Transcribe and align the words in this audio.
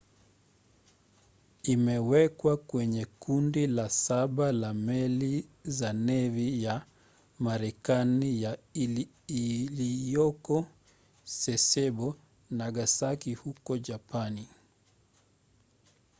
imewekwa 1.63 2.57
kwenye 2.57 3.05
kundi 3.05 3.67
la 3.67 3.89
saba 3.89 4.51
la 4.51 4.73
meli 4.73 5.45
za 5.63 5.93
nevi 5.93 6.63
ya 6.63 6.85
marekani 7.39 8.41
ya 8.43 8.57
iliyoko 9.27 10.65
sasebo 11.23 12.17
nagasaki 12.51 13.33
huko 13.33 13.77
japani 13.77 14.47